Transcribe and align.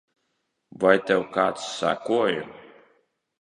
Vai 0.83 0.93
tev 1.11 1.21
kāds 1.35 1.67
sekoja? 1.75 2.49